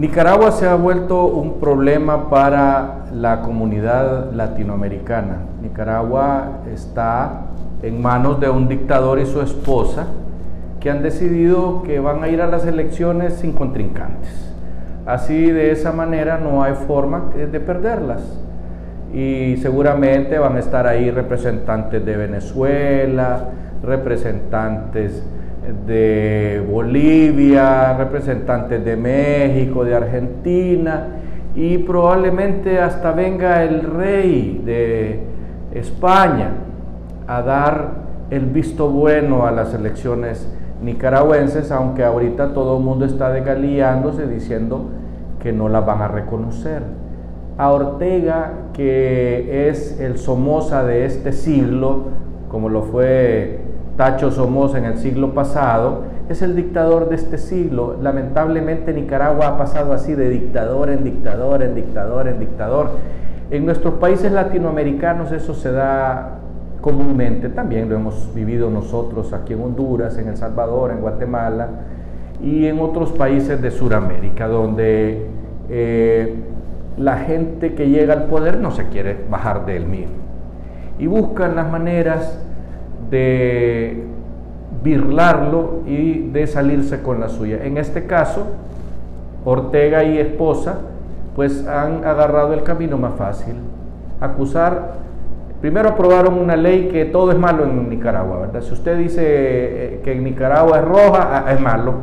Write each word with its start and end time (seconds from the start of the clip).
Nicaragua 0.00 0.50
se 0.50 0.66
ha 0.66 0.76
vuelto 0.76 1.26
un 1.26 1.60
problema 1.60 2.30
para 2.30 3.04
la 3.12 3.42
comunidad 3.42 4.32
latinoamericana. 4.32 5.40
Nicaragua 5.60 6.60
está 6.72 7.42
en 7.82 8.00
manos 8.00 8.40
de 8.40 8.48
un 8.48 8.66
dictador 8.66 9.18
y 9.18 9.26
su 9.26 9.42
esposa 9.42 10.06
que 10.80 10.88
han 10.88 11.02
decidido 11.02 11.82
que 11.82 12.00
van 12.00 12.24
a 12.24 12.28
ir 12.28 12.40
a 12.40 12.46
las 12.46 12.64
elecciones 12.64 13.34
sin 13.34 13.52
contrincantes. 13.52 14.54
Así 15.04 15.50
de 15.50 15.70
esa 15.70 15.92
manera 15.92 16.38
no 16.38 16.62
hay 16.62 16.72
forma 16.86 17.32
de 17.34 17.60
perderlas. 17.60 18.22
Y 19.12 19.58
seguramente 19.58 20.38
van 20.38 20.56
a 20.56 20.60
estar 20.60 20.86
ahí 20.86 21.10
representantes 21.10 22.06
de 22.06 22.16
Venezuela, 22.16 23.50
representantes 23.82 25.22
de 25.86 26.64
Bolivia, 26.70 27.96
representantes 27.96 28.84
de 28.84 28.96
México, 28.96 29.84
de 29.84 29.94
Argentina 29.94 31.06
y 31.54 31.78
probablemente 31.78 32.80
hasta 32.80 33.12
venga 33.12 33.62
el 33.62 33.82
rey 33.82 34.62
de 34.64 35.20
España 35.74 36.50
a 37.26 37.42
dar 37.42 37.88
el 38.30 38.46
visto 38.46 38.88
bueno 38.88 39.46
a 39.46 39.50
las 39.50 39.74
elecciones 39.74 40.48
nicaragüenses, 40.82 41.70
aunque 41.70 42.04
ahorita 42.04 42.54
todo 42.54 42.78
el 42.78 42.84
mundo 42.84 43.04
está 43.04 43.30
desgalillándose 43.32 44.26
diciendo 44.26 44.86
que 45.40 45.52
no 45.52 45.68
las 45.68 45.84
van 45.84 46.02
a 46.02 46.08
reconocer. 46.08 46.82
A 47.58 47.72
Ortega, 47.72 48.52
que 48.72 49.68
es 49.68 50.00
el 50.00 50.18
Somoza 50.18 50.84
de 50.84 51.04
este 51.04 51.32
siglo, 51.32 52.04
como 52.48 52.68
lo 52.68 52.82
fue 52.82 53.69
Tacho 54.00 54.30
Somoza 54.30 54.78
en 54.78 54.86
el 54.86 54.96
siglo 54.96 55.34
pasado, 55.34 56.04
es 56.30 56.40
el 56.40 56.56
dictador 56.56 57.10
de 57.10 57.16
este 57.16 57.36
siglo. 57.36 57.98
Lamentablemente 58.00 58.94
Nicaragua 58.94 59.48
ha 59.48 59.58
pasado 59.58 59.92
así 59.92 60.14
de 60.14 60.30
dictador 60.30 60.88
en 60.88 61.04
dictador, 61.04 61.62
en 61.62 61.74
dictador, 61.74 62.26
en 62.26 62.40
dictador. 62.40 62.92
En 63.50 63.66
nuestros 63.66 63.96
países 63.96 64.32
latinoamericanos 64.32 65.32
eso 65.32 65.52
se 65.52 65.70
da 65.70 66.38
comúnmente, 66.80 67.50
también 67.50 67.90
lo 67.90 67.96
hemos 67.96 68.34
vivido 68.34 68.70
nosotros 68.70 69.34
aquí 69.34 69.52
en 69.52 69.60
Honduras, 69.60 70.16
en 70.16 70.28
El 70.28 70.38
Salvador, 70.38 70.92
en 70.92 71.02
Guatemala 71.02 71.68
y 72.42 72.68
en 72.68 72.80
otros 72.80 73.12
países 73.12 73.60
de 73.60 73.70
Sudamérica, 73.70 74.48
donde 74.48 75.26
eh, 75.68 76.36
la 76.96 77.18
gente 77.18 77.74
que 77.74 77.90
llega 77.90 78.14
al 78.14 78.24
poder 78.28 78.60
no 78.60 78.70
se 78.70 78.86
quiere 78.86 79.18
bajar 79.28 79.66
de 79.66 79.76
él 79.76 79.84
mismo 79.84 80.14
y 80.98 81.06
buscan 81.06 81.54
las 81.54 81.70
maneras 81.70 82.46
de 83.10 84.04
birlarlo 84.82 85.82
y 85.86 86.30
de 86.30 86.46
salirse 86.46 87.02
con 87.02 87.20
la 87.20 87.28
suya. 87.28 87.64
En 87.64 87.76
este 87.76 88.06
caso, 88.06 88.46
Ortega 89.44 90.04
y 90.04 90.18
esposa 90.18 90.78
pues 91.34 91.66
han 91.66 92.04
agarrado 92.04 92.52
el 92.52 92.62
camino 92.62 92.98
más 92.98 93.14
fácil. 93.14 93.54
Acusar, 94.20 94.94
primero 95.60 95.90
aprobaron 95.90 96.34
una 96.34 96.56
ley 96.56 96.88
que 96.88 97.06
todo 97.06 97.30
es 97.32 97.38
malo 97.38 97.64
en 97.64 97.88
Nicaragua, 97.88 98.40
¿verdad? 98.40 98.60
Si 98.60 98.72
usted 98.72 98.98
dice 98.98 99.22
eh, 99.24 100.00
que 100.04 100.14
Nicaragua 100.16 100.78
es 100.78 100.84
roja, 100.84 101.44
ah, 101.46 101.52
es 101.52 101.60
malo. 101.60 101.94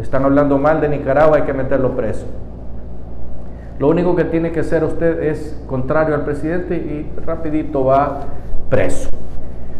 Están 0.00 0.24
hablando 0.24 0.58
mal 0.58 0.80
de 0.80 0.88
Nicaragua, 0.88 1.38
hay 1.38 1.42
que 1.42 1.52
meterlo 1.52 1.96
preso. 1.96 2.26
Lo 3.78 3.88
único 3.88 4.16
que 4.16 4.24
tiene 4.24 4.52
que 4.52 4.60
hacer 4.60 4.84
usted 4.84 5.22
es 5.22 5.62
contrario 5.66 6.14
al 6.14 6.24
presidente 6.24 6.76
y 6.76 7.10
rapidito 7.26 7.84
va 7.84 8.20
preso 8.70 9.10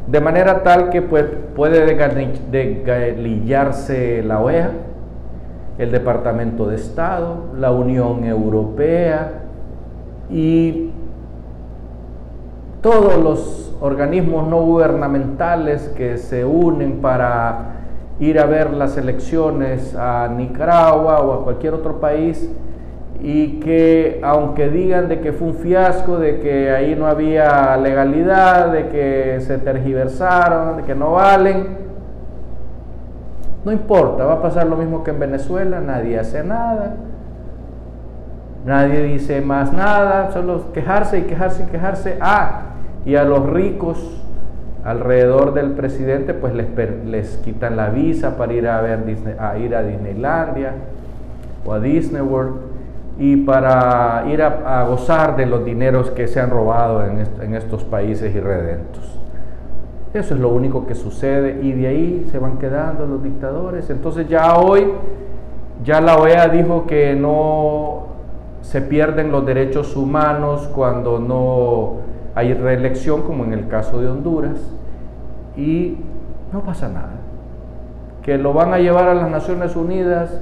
de 0.07 0.21
manera 0.21 0.63
tal 0.63 0.91
que 0.91 1.03
pues, 1.03 1.25
puede 1.55 1.85
desgalillarse 2.51 4.23
la 4.23 4.41
OEA, 4.41 4.71
el 5.79 5.91
Departamento 5.91 6.67
de 6.67 6.77
Estado, 6.77 7.47
la 7.59 7.73
Unión 7.73 8.25
Europea 8.25 9.43
y 10.31 10.91
todos 12.81 13.17
los 13.23 13.75
organismos 13.81 14.49
no 14.49 14.63
gubernamentales 14.63 15.89
que 15.97 16.19
se 16.19 16.45
unen 16.45 17.01
para 17.01 17.73
ir 18.21 18.39
a 18.39 18.47
ver 18.47 18.73
las 18.73 18.97
elecciones 18.97 19.95
a 19.95 20.29
Nicaragua 20.29 21.21
o 21.21 21.33
a 21.33 21.45
cualquier 21.45 21.75
otro 21.75 22.01
país 22.01 22.51
y 23.23 23.61
que 23.61 24.21
aunque 24.23 24.69
digan 24.69 25.09
de 25.09 25.21
que 25.21 25.33
fue 25.33 25.49
un 25.49 25.55
fiasco, 25.55 26.19
de 26.19 26.41
que 26.41 26.71
ahí 26.71 26.95
no 26.95 27.07
había 27.07 27.77
legalidad, 27.77 28.73
de 28.73 28.89
que 28.89 29.41
se 29.41 29.59
tergiversaron, 29.59 30.79
de 30.79 30.83
que 30.83 30.95
no 30.95 31.13
valen, 31.13 31.87
no 33.65 33.73
importa, 33.73 34.25
va 34.25 34.35
a 34.35 34.43
pasar 34.43 34.67
lo 34.67 34.77
mismo 34.77 35.03
que 35.03 35.11
en 35.11 35.19
Venezuela, 35.19 35.81
nadie 35.81 36.19
hace 36.19 36.45
nada, 36.45 36.97
nadie 38.65 39.03
dice 39.03 39.41
más 39.41 39.73
nada, 39.73 40.31
solo 40.31 40.73
quejarse 40.73 41.19
y 41.19 41.23
quejarse 41.23 41.65
y 41.65 41.67
quejarse. 41.67 42.19
Ah, 42.21 42.63
y 43.05 43.17
a 43.17 43.25
los 43.25 43.45
ricos 43.49 44.23
alrededor 44.85 45.53
del 45.55 45.73
presidente 45.73 46.33
pues 46.33 46.55
les, 46.55 46.69
les 47.07 47.39
quitan 47.39 47.77
la 47.77 47.89
visa 47.89 48.37
para 48.37 48.53
ir 48.53 48.69
a, 48.69 48.81
ver 48.83 49.01
a 49.41 49.59
ir 49.59 49.75
a 49.75 49.83
Disneylandia 49.83 50.75
o 51.65 51.73
a 51.73 51.81
Disney 51.81 52.23
World 52.23 52.76
y 53.19 53.37
para 53.37 54.25
ir 54.29 54.43
a, 54.43 54.85
gozar 54.85 55.37
de 55.37 55.47
los 55.47 55.65
dineros 55.65 56.11
que 56.11 56.29
se 56.29 56.41
han 56.41 56.51
robado 56.51 57.05
en, 57.05 57.55
estos 57.55 57.85
países 57.85 58.35
irredentos. 58.35 59.19
Eso 60.13 60.35
es 60.35 60.41
lo 60.41 60.51
único 60.51 60.87
que 60.87 60.95
sucede 60.95 61.61
y 61.63 61.73
de 61.73 61.87
ahí 61.87 62.29
se 62.31 62.39
van 62.39 62.59
quedando 62.59 63.07
los 63.07 63.23
dictadores. 63.23 63.89
Entonces 63.91 64.29
ya 64.29 64.57
hoy, 64.57 64.93
ya 65.83 66.01
la 66.01 66.17
OEA 66.17 66.49
dijo 66.49 66.87
que 66.87 67.15
no 67.15 68.07
se 68.61 68.83
pierden 68.83 69.33
los 69.33 69.47
derechos 69.47 69.97
humanos 69.97 70.69
cuando 70.75 71.19
no 71.19 72.07
hay 72.35 72.53
reelección, 72.53 73.23
como 73.23 73.45
en 73.45 73.55
el 73.55 73.69
caso 73.69 74.01
de 74.01 74.09
Honduras, 74.09 74.59
y 75.57 75.97
no 76.53 76.61
pasa 76.61 76.89
nada. 76.89 77.15
Que 78.23 78.37
lo 78.37 78.53
van 78.53 78.75
a 78.75 78.79
llevar 78.79 79.09
a 79.09 79.15
las 79.15 79.31
Naciones 79.31 79.75
Unidas 79.77 80.39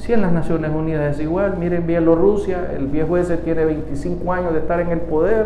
si 0.00 0.14
en 0.14 0.22
las 0.22 0.32
Naciones 0.32 0.70
Unidas 0.74 1.16
es 1.16 1.20
igual, 1.20 1.58
miren 1.58 1.86
Bielorrusia, 1.86 2.70
el 2.74 2.86
viejo 2.86 3.18
ese 3.18 3.36
tiene 3.36 3.66
25 3.66 4.32
años 4.32 4.54
de 4.54 4.60
estar 4.60 4.80
en 4.80 4.88
el 4.88 5.00
poder, 5.00 5.44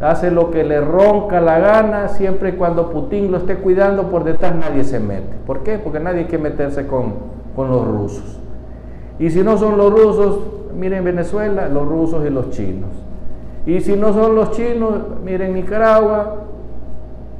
hace 0.00 0.30
lo 0.30 0.50
que 0.50 0.64
le 0.64 0.80
ronca 0.80 1.42
la 1.42 1.58
gana, 1.58 2.08
siempre 2.08 2.50
y 2.50 2.52
cuando 2.52 2.90
Putin 2.90 3.30
lo 3.30 3.36
esté 3.36 3.56
cuidando, 3.56 4.08
por 4.08 4.24
detrás 4.24 4.54
nadie 4.54 4.82
se 4.82 4.98
mete. 4.98 5.28
¿Por 5.46 5.62
qué? 5.62 5.76
Porque 5.76 6.00
nadie 6.00 6.26
que 6.26 6.38
meterse 6.38 6.86
con, 6.86 7.12
con 7.54 7.68
los 7.68 7.86
rusos. 7.86 8.40
Y 9.18 9.28
si 9.28 9.42
no 9.42 9.58
son 9.58 9.76
los 9.76 9.92
rusos, 9.92 10.38
miren 10.74 11.04
Venezuela, 11.04 11.68
los 11.68 11.86
rusos 11.86 12.24
y 12.26 12.30
los 12.30 12.48
chinos. 12.48 12.90
Y 13.66 13.82
si 13.82 13.94
no 13.94 14.14
son 14.14 14.34
los 14.34 14.52
chinos, 14.52 14.94
miren 15.22 15.52
Nicaragua, 15.52 16.36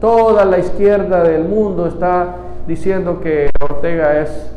toda 0.02 0.44
la 0.44 0.58
izquierda 0.58 1.22
del 1.22 1.48
mundo 1.48 1.86
está 1.86 2.36
diciendo 2.66 3.20
que 3.20 3.48
Ortega 3.62 4.20
es 4.20 4.54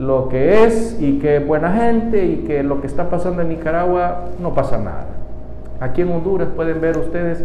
lo 0.00 0.30
que 0.30 0.64
es 0.64 0.96
y 0.98 1.18
que 1.18 1.36
es 1.36 1.46
buena 1.46 1.72
gente 1.72 2.24
y 2.24 2.36
que 2.46 2.62
lo 2.62 2.80
que 2.80 2.86
está 2.86 3.10
pasando 3.10 3.42
en 3.42 3.50
Nicaragua 3.50 4.28
no 4.40 4.54
pasa 4.54 4.78
nada. 4.78 5.04
Aquí 5.78 6.00
en 6.00 6.10
Honduras 6.10 6.48
pueden 6.56 6.80
ver 6.80 6.96
ustedes 6.96 7.44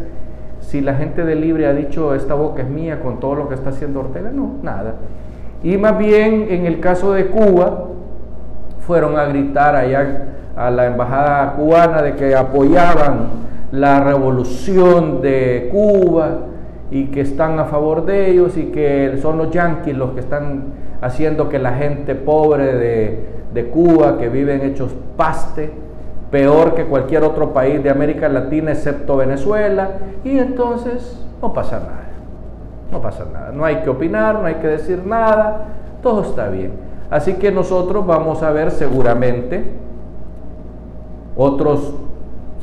si 0.62 0.80
la 0.80 0.96
gente 0.96 1.26
de 1.26 1.36
Libre 1.36 1.68
ha 1.68 1.74
dicho 1.74 2.16
esta 2.16 2.34
boca 2.34 2.62
es 2.62 2.70
mía 2.70 3.02
con 3.02 3.20
todo 3.20 3.36
lo 3.36 3.50
que 3.50 3.56
está 3.56 3.72
haciendo 3.72 4.00
Ortega, 4.00 4.32
no, 4.34 4.54
nada. 4.64 4.94
Y 5.64 5.76
más 5.76 5.98
bien 5.98 6.48
en 6.50 6.66
el 6.66 6.80
caso 6.80 7.12
de 7.12 7.28
Cuba, 7.28 7.88
fueron 8.80 9.20
a 9.20 9.26
gritar 9.26 9.76
allá 9.76 10.28
a 10.56 10.72
la 10.72 10.86
embajada 10.86 11.56
cubana 11.56 12.02
de 12.04 12.16
que 12.16 12.36
apoyaban 12.36 13.28
la 13.74 14.00
revolución 14.00 15.22
de 15.22 15.68
Cuba 15.74 16.38
y 16.92 17.06
que 17.06 17.22
están 17.22 17.60
a 17.60 17.66
favor 17.66 18.06
de 18.06 18.30
ellos 18.30 18.58
y 18.58 18.66
que 18.66 19.18
son 19.22 19.38
los 19.38 19.52
yanquis 19.52 19.96
los 19.96 20.12
que 20.12 20.20
están 20.20 20.66
haciendo 21.02 21.50
que 21.50 21.60
la 21.60 21.74
gente 21.74 22.16
pobre 22.16 22.76
de, 22.76 23.70
Cuba, 23.72 24.18
que 24.18 24.28
viven 24.28 24.62
hechos 24.62 24.94
paste, 25.16 25.72
peor 26.30 26.76
que 26.76 26.86
cualquier 26.86 27.24
otro 27.24 27.54
país 27.54 27.82
de 27.82 27.90
América 27.90 28.28
Latina 28.28 28.72
excepto 28.72 29.16
Venezuela, 29.16 29.92
y 30.26 30.38
entonces 30.38 31.26
no 31.42 31.54
pasa 31.54 31.80
nada. 31.80 32.04
No 32.92 33.02
pasa 33.02 33.26
nada. 33.32 33.52
No 33.54 33.64
hay 33.64 33.78
que 33.78 33.90
opinar, 33.90 34.36
no 34.36 34.46
hay 34.46 34.56
que 34.56 34.68
decir 34.68 35.04
nada, 35.06 35.68
todo 36.04 36.22
está 36.22 36.50
bien. 36.50 36.74
Así 37.10 37.36
que 37.36 37.52
nosotros 37.52 38.06
vamos 38.06 38.44
a 38.44 38.52
ver 38.52 38.72
seguramente 38.72 39.64
otros 41.38 41.94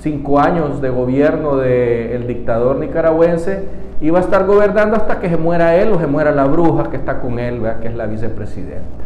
cinco 0.02 0.40
años 0.40 0.82
de 0.82 0.90
gobierno 0.90 1.56
del 1.56 2.26
dictador 2.26 2.76
nicaragüense 2.76 3.62
y 4.00 4.10
va 4.10 4.18
a 4.18 4.22
estar 4.22 4.46
gobernando 4.46 4.96
hasta 4.96 5.20
que 5.20 5.28
se 5.28 5.36
muera 5.36 5.76
él 5.76 5.92
o 5.92 6.00
se 6.00 6.08
muera 6.08 6.32
la 6.32 6.44
bruja 6.46 6.90
que 6.90 6.96
está 6.96 7.20
con 7.20 7.38
él, 7.38 7.62
que 7.80 7.86
es 7.86 7.94
la 7.94 8.06
vicepresidenta. 8.06 9.04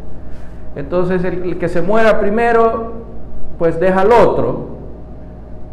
Entonces 0.75 1.23
el, 1.25 1.59
que 1.59 1.69
se 1.69 1.83
muera 1.83 2.19
primero, 2.19 2.93
pues 3.59 3.79
deja 3.79 4.01
al 4.01 4.13
otro. 4.13 4.77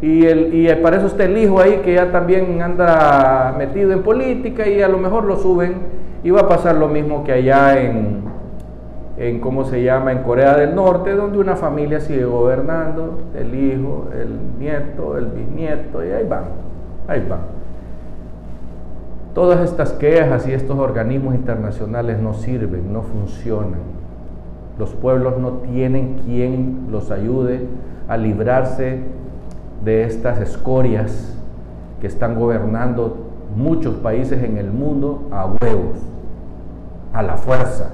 Y, 0.02 0.26
el, 0.26 0.52
y 0.52 0.68
para 0.82 0.98
eso 0.98 1.06
está 1.06 1.24
el 1.24 1.38
hijo 1.38 1.58
ahí 1.58 1.80
que 1.82 1.94
ya 1.94 2.12
también 2.12 2.60
anda 2.60 3.54
metido 3.56 3.92
en 3.92 4.02
política 4.02 4.68
y 4.68 4.82
a 4.82 4.88
lo 4.88 4.98
mejor 4.98 5.24
lo 5.24 5.36
suben 5.36 5.76
y 6.22 6.30
va 6.30 6.42
a 6.42 6.48
pasar 6.48 6.74
lo 6.76 6.88
mismo 6.88 7.24
que 7.24 7.32
allá 7.32 7.80
en, 7.80 8.23
en 9.16 9.40
cómo 9.40 9.64
se 9.64 9.82
llama 9.82 10.12
en 10.12 10.22
Corea 10.22 10.56
del 10.56 10.74
Norte, 10.74 11.12
donde 11.12 11.38
una 11.38 11.56
familia 11.56 12.00
sigue 12.00 12.24
gobernando, 12.24 13.20
el 13.36 13.54
hijo, 13.54 14.08
el 14.12 14.58
nieto, 14.58 15.16
el 15.16 15.26
bisnieto, 15.26 16.04
y 16.04 16.10
ahí 16.10 16.26
van, 16.28 16.44
ahí 17.06 17.24
van. 17.28 17.40
Todas 19.32 19.60
estas 19.60 19.92
quejas 19.92 20.46
y 20.48 20.52
estos 20.52 20.78
organismos 20.78 21.34
internacionales 21.34 22.18
no 22.20 22.34
sirven, 22.34 22.92
no 22.92 23.02
funcionan. 23.02 23.80
Los 24.78 24.94
pueblos 24.94 25.38
no 25.38 25.50
tienen 25.58 26.20
quien 26.24 26.88
los 26.90 27.10
ayude 27.10 27.60
a 28.08 28.16
librarse 28.16 29.00
de 29.84 30.04
estas 30.04 30.40
escorias 30.40 31.36
que 32.00 32.08
están 32.08 32.38
gobernando 32.38 33.16
muchos 33.56 33.94
países 33.96 34.42
en 34.42 34.58
el 34.58 34.72
mundo 34.72 35.28
a 35.30 35.46
huevos, 35.46 35.98
a 37.12 37.22
la 37.22 37.36
fuerza 37.36 37.90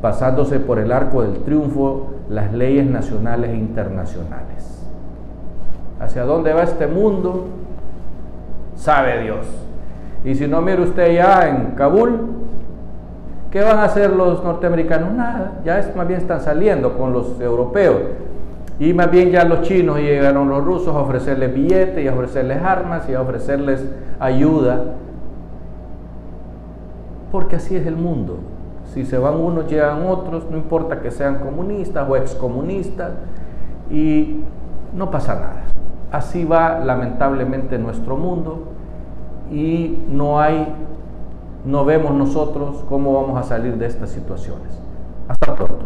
pasándose 0.00 0.60
por 0.60 0.78
el 0.78 0.92
arco 0.92 1.22
del 1.22 1.42
triunfo 1.42 2.14
las 2.28 2.52
leyes 2.52 2.86
nacionales 2.88 3.50
e 3.50 3.56
internacionales. 3.56 4.84
¿Hacia 6.00 6.24
dónde 6.24 6.52
va 6.52 6.62
este 6.62 6.86
mundo? 6.86 7.46
Sabe 8.76 9.22
Dios. 9.22 9.46
Y 10.24 10.34
si 10.34 10.46
no, 10.46 10.60
mire 10.60 10.82
usted 10.82 11.14
ya 11.14 11.48
en 11.48 11.72
Kabul, 11.72 12.18
¿qué 13.50 13.62
van 13.62 13.78
a 13.78 13.84
hacer 13.84 14.10
los 14.10 14.42
norteamericanos? 14.44 15.12
Nada, 15.14 15.52
ya 15.64 15.78
es, 15.78 15.94
más 15.96 16.06
bien 16.06 16.20
están 16.20 16.40
saliendo 16.40 16.96
con 16.96 17.12
los 17.12 17.40
europeos. 17.40 17.96
Y 18.78 18.92
más 18.92 19.10
bien 19.10 19.30
ya 19.30 19.44
los 19.44 19.62
chinos 19.62 19.98
llegaron 19.98 20.48
los 20.48 20.64
rusos 20.64 20.94
a 20.94 21.00
ofrecerles 21.00 21.52
billetes 21.52 22.04
y 22.04 22.06
a 22.06 22.12
ofrecerles 22.12 22.62
armas 22.62 23.08
y 23.08 23.14
a 23.14 23.20
ofrecerles 23.20 23.84
ayuda. 24.20 24.84
Porque 27.32 27.56
así 27.56 27.74
es 27.74 27.86
el 27.86 27.96
mundo. 27.96 28.38
Si 28.92 29.04
se 29.04 29.18
van 29.18 29.36
unos, 29.36 29.66
llegan 29.66 30.06
otros, 30.06 30.50
no 30.50 30.56
importa 30.56 31.00
que 31.00 31.10
sean 31.10 31.40
comunistas 31.40 32.08
o 32.08 32.16
excomunistas, 32.16 33.12
y 33.90 34.40
no 34.94 35.10
pasa 35.10 35.34
nada. 35.34 35.62
Así 36.10 36.44
va 36.44 36.78
lamentablemente 36.78 37.78
nuestro 37.78 38.16
mundo 38.16 38.64
y 39.50 40.04
no 40.10 40.40
hay, 40.40 40.74
no 41.64 41.84
vemos 41.84 42.12
nosotros 42.14 42.84
cómo 42.88 43.14
vamos 43.20 43.38
a 43.38 43.42
salir 43.42 43.76
de 43.76 43.86
estas 43.86 44.10
situaciones. 44.10 44.80
Hasta 45.28 45.54
pronto. 45.54 45.84